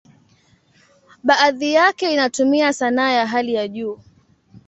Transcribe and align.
Baadhi 1.23 1.73
yake 1.73 2.13
inatumia 2.13 2.73
sanaa 2.73 3.09
ya 3.11 3.27
hali 3.27 3.53
ya 3.53 3.67
juu. 3.67 3.99